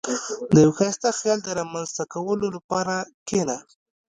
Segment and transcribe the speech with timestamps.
[0.53, 2.95] •د یو ښایسته خیال د رامنځته کولو لپاره
[3.27, 3.57] کښېنه.